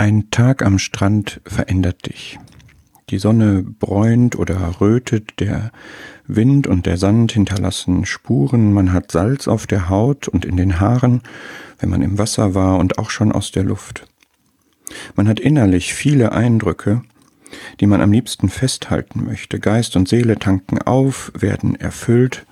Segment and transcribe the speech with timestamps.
[0.00, 2.38] Ein Tag am Strand verändert dich.
[3.10, 5.72] Die Sonne bräunt oder rötet, der
[6.26, 10.80] Wind und der Sand hinterlassen Spuren, man hat Salz auf der Haut und in den
[10.80, 11.20] Haaren,
[11.80, 14.06] wenn man im Wasser war und auch schon aus der Luft.
[15.16, 17.02] Man hat innerlich viele Eindrücke,
[17.78, 19.60] die man am liebsten festhalten möchte.
[19.60, 22.46] Geist und Seele tanken auf, werden erfüllt.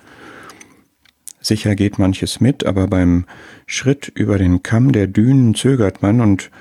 [1.41, 3.25] Sicher geht manches mit, aber beim
[3.65, 6.51] Schritt über den Kamm der Dünen zögert man und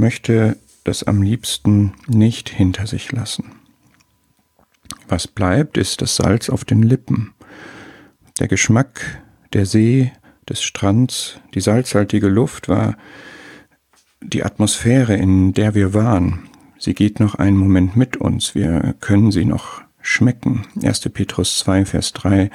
[0.00, 3.52] möchte das am liebsten nicht hinter sich lassen.
[5.08, 7.32] Was bleibt, ist das Salz auf den Lippen.
[8.38, 9.22] Der Geschmack
[9.52, 10.12] der See,
[10.48, 12.96] des Strands, die salzhaltige Luft war
[14.20, 16.50] die Atmosphäre, in der wir waren.
[16.78, 20.66] Sie geht noch einen Moment mit uns, wir können sie noch schmecken.
[20.82, 21.00] 1.
[21.10, 22.50] Petrus 2, Vers 3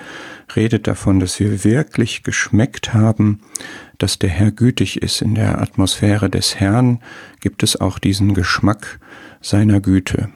[0.55, 3.41] redet davon, dass wir wirklich geschmeckt haben,
[3.98, 5.22] dass der Herr gütig ist.
[5.22, 7.00] In der Atmosphäre des Herrn
[7.39, 9.00] gibt es auch diesen Geschmack
[9.41, 10.30] seiner Güte.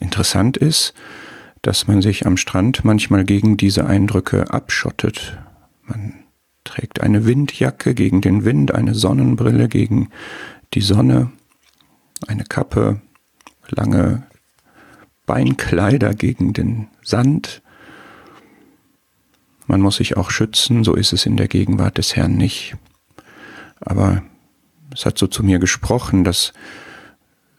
[0.00, 0.94] Interessant ist,
[1.62, 5.38] dass man sich am Strand manchmal gegen diese Eindrücke abschottet.
[5.84, 6.14] Man
[6.64, 10.10] trägt eine Windjacke gegen den Wind, eine Sonnenbrille gegen
[10.74, 11.32] die Sonne,
[12.26, 13.00] eine Kappe,
[13.68, 14.26] lange
[15.30, 17.62] Beinkleider gegen den Sand.
[19.68, 22.74] Man muss sich auch schützen, so ist es in der Gegenwart des Herrn nicht.
[23.78, 24.24] Aber
[24.92, 26.52] es hat so zu mir gesprochen, dass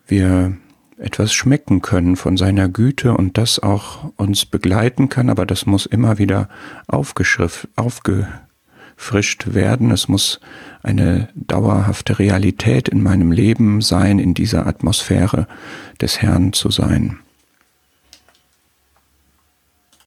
[0.05, 0.57] wir
[0.97, 5.85] etwas schmecken können von seiner Güte und das auch uns begleiten kann, aber das muss
[5.85, 6.49] immer wieder
[6.87, 8.33] aufgefrischt
[9.45, 9.91] werden.
[9.91, 10.41] Es muss
[10.83, 15.47] eine dauerhafte Realität in meinem Leben sein, in dieser Atmosphäre
[16.01, 17.20] des Herrn zu sein.